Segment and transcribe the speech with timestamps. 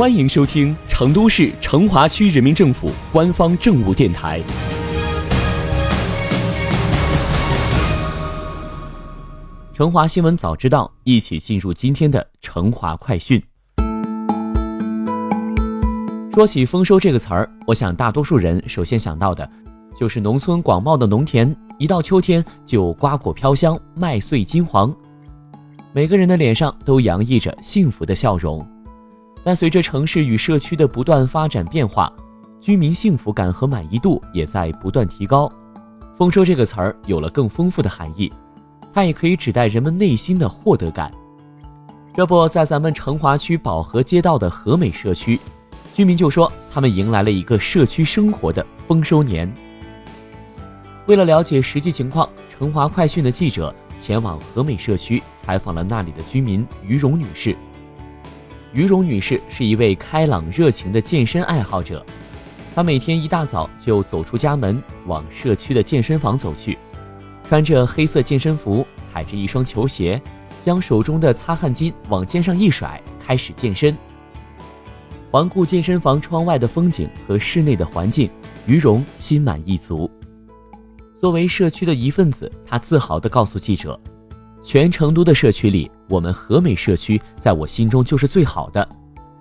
[0.00, 4.40] 欢迎收听成都市成华区人民政府官方政务电台。
[9.74, 13.42] 成华新闻早知道，一起进入今天的成华快讯。
[16.32, 19.46] 说起丰收这个词儿，我想大多数人首先想到的，
[19.94, 24.96] 就是农村广袤的农田，一到秋天就瓜果飘香，麦穗金黄，
[25.92, 28.66] 每个人的脸上都洋溢着幸福的笑容。
[29.42, 32.12] 但随着城市与社区的不断发展变化，
[32.60, 35.50] 居民幸福感和满意度也在不断提高。
[36.18, 38.30] 丰收这个词儿有了更丰富的含义，
[38.92, 41.10] 它也可以指代人们内心的获得感。
[42.14, 45.40] 这不在咱们成华区宝和街道的和美社区，
[45.94, 49.50] 居民就说他们迎来了一个社区生活的丰收年。
[51.06, 57.56] 为了了解实际情况，成华快讯的记者前往和美社区采访了那里的居民于荣女士。
[58.72, 62.04] 于荣女士是一位开朗热情的健身爱好者，
[62.74, 66.78] 她每天一大早就走出家门，往社区的健身房走去，
[67.48, 70.22] 穿着黑色健身服，踩着一双球鞋，
[70.62, 73.96] 将手中的擦汗巾往肩上一甩，开始健身。
[75.32, 78.30] 环顾健身房窗外的风景和室内的环境，
[78.66, 80.08] 于荣心满意足。
[81.20, 84.00] 作为社区的一份子，她自豪地告诉记者。
[84.62, 88.86] 全成都的社区里，我们和美社区在我心中就是最好的。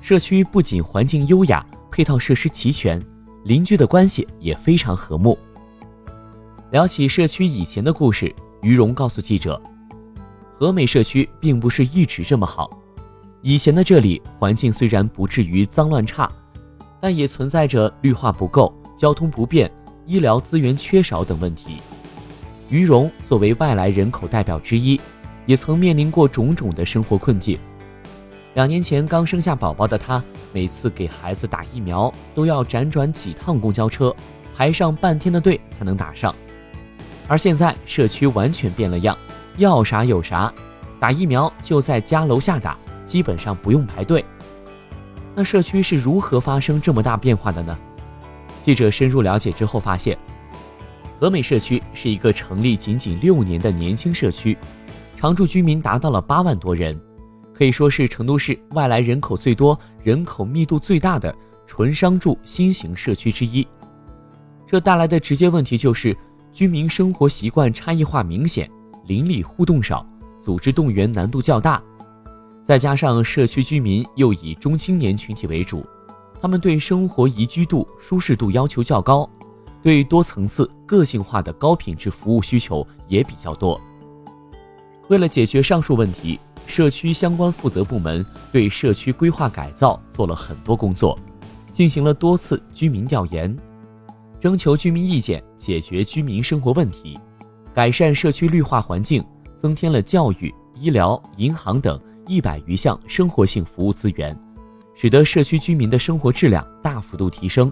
[0.00, 3.00] 社区不仅环境优雅，配套设施齐全，
[3.44, 5.38] 邻居的关系也非常和睦。
[6.70, 9.60] 聊起社区以前的故事，于荣告诉记者，
[10.58, 12.70] 和美社区并不是一直这么好。
[13.42, 16.30] 以前的这里环境虽然不至于脏乱差，
[17.00, 19.70] 但也存在着绿化不够、交通不便、
[20.06, 21.76] 医疗资源缺少等问题。
[22.72, 24.98] 于荣作为外来人口代表之一，
[25.44, 27.58] 也曾面临过种种的生活困境。
[28.54, 34.14] 两年前刚生下宝宝的他，每次给孩子打疫苗都要辗转几趟公交车，
[34.56, 36.34] 排上半天的队才能打上。
[37.28, 39.14] 而现在社区完全变了样，
[39.58, 40.50] 要啥有啥，
[40.98, 44.24] 打疫苗就在家楼下打，基本上不用排队。
[45.34, 47.78] 那社区是如何发生这么大变化的呢？
[48.62, 50.16] 记者深入了解之后发现。
[51.22, 54.58] 和美社区是一个成立仅仅六年的年轻社区，
[55.16, 57.00] 常住居民达到了八万多人，
[57.54, 61.32] 可以说是成都市外来人口最多、人口密度最大的
[61.64, 63.64] 纯商住新型社区之一。
[64.66, 66.12] 这带来的直接问题就是
[66.52, 68.68] 居民生活习惯差异化明显，
[69.06, 70.04] 邻里互动少，
[70.40, 71.80] 组织动员难度较大。
[72.64, 75.86] 再加上社区居民又以中青年群体为主，
[76.40, 79.30] 他们对生活宜居度、舒适度要求较高。
[79.82, 83.80] 对多层次、个性化的高品质服务需求也比较多。
[85.08, 91.18] 为了解决上述问题，社区相关负责部门对社区规划改造做了很多工作，
[91.72, 93.54] 进行了多次居民调研，
[94.40, 97.18] 征求居民意见，解决居民生活问题，
[97.74, 99.22] 改善社区绿化环境，
[99.56, 104.38] 增添了教育、医疗、银行等一百余项生活性服务资源，
[104.94, 107.70] 使得社区居民的生活质量大幅度提升。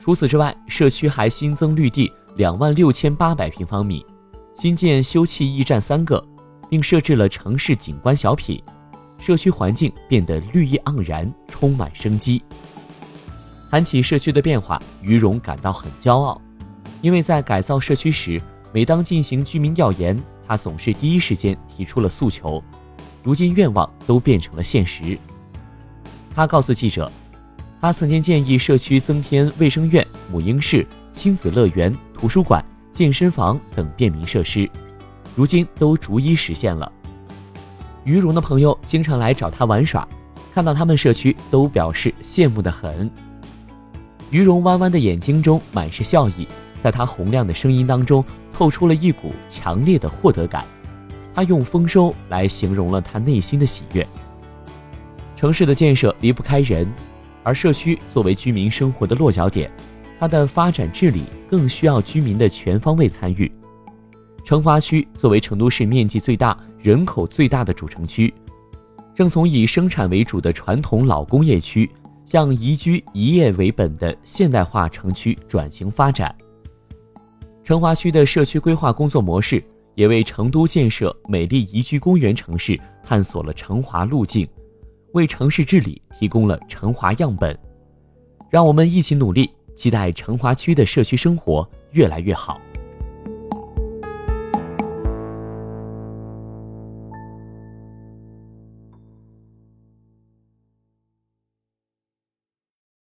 [0.00, 4.04] 除此之外，社区还新增绿地两万六千八百平方米，
[4.54, 6.26] 新建休憩驿站三个，
[6.70, 8.62] 并设置了城市景观小品，
[9.18, 12.42] 社区环境变得绿意盎然，充满生机。
[13.70, 16.40] 谈起社区的变化，于荣感到很骄傲，
[17.02, 18.40] 因为在改造社区时，
[18.72, 20.18] 每当进行居民调研，
[20.48, 22.64] 他总是第一时间提出了诉求，
[23.22, 25.18] 如今愿望都变成了现实。
[26.34, 27.12] 他告诉记者。
[27.80, 34.68] 他曾经建议社区增添卫生院、母婴室、亲子乐园、图书馆、健身房等便民设施，
[35.34, 36.90] 如今都逐一实现了。
[38.04, 40.06] 于荣的朋友经常来找他玩耍，
[40.52, 43.10] 看到他们社区都表示羡慕的很。
[44.30, 46.46] 于荣弯弯的眼睛中满是笑意，
[46.82, 50.66] 在他洪亮的声音当中透出了一股强烈的获得感。
[51.34, 54.06] 他用丰收来形容了他内心的喜悦。
[55.34, 56.86] 城市的建设离不开人。
[57.42, 59.70] 而社区作为居民生活的落脚点，
[60.18, 63.50] 它的发展治理更需要居民的全方位参与。
[64.44, 68.32] 成华区作为成都市面积最大、人口最大的主城区，
[69.14, 71.88] 正从以生产为主的传统老工业区，
[72.24, 76.34] 向宜居宜业为本的现代化城区转型发展。
[77.62, 79.62] 成华区的社区规划工作模式，
[79.94, 84.48] 也为成都建设美丽宜居公园城市探索了成华路径。
[85.12, 87.58] 为城市治理提供了成华样本，
[88.48, 92.60] 让我们一起努力，期待成华区的社区生活越来越好。